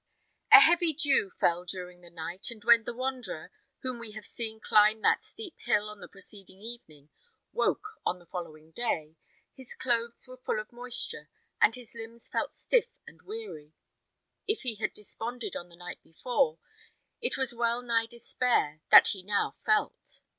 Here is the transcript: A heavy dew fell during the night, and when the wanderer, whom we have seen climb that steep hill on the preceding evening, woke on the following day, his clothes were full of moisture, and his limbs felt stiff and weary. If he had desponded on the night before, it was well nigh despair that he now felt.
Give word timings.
A 0.51 0.59
heavy 0.61 0.93
dew 0.93 1.29
fell 1.29 1.63
during 1.63 2.01
the 2.01 2.09
night, 2.09 2.49
and 2.49 2.63
when 2.63 2.85
the 2.85 2.93
wanderer, 2.95 3.51
whom 3.83 3.99
we 3.99 4.13
have 4.13 4.25
seen 4.25 4.59
climb 4.59 5.01
that 5.03 5.23
steep 5.23 5.53
hill 5.59 5.87
on 5.89 5.99
the 5.99 6.07
preceding 6.07 6.59
evening, 6.59 7.11
woke 7.53 7.87
on 8.03 8.17
the 8.17 8.25
following 8.25 8.71
day, 8.71 9.15
his 9.53 9.75
clothes 9.75 10.27
were 10.27 10.37
full 10.43 10.59
of 10.59 10.71
moisture, 10.71 11.29
and 11.61 11.75
his 11.75 11.93
limbs 11.93 12.29
felt 12.29 12.51
stiff 12.51 12.87
and 13.05 13.21
weary. 13.21 13.73
If 14.47 14.63
he 14.63 14.73
had 14.73 14.91
desponded 14.95 15.55
on 15.55 15.69
the 15.69 15.75
night 15.77 16.01
before, 16.01 16.57
it 17.21 17.37
was 17.37 17.53
well 17.53 17.83
nigh 17.83 18.07
despair 18.07 18.81
that 18.89 19.09
he 19.09 19.21
now 19.21 19.51
felt. 19.51 20.21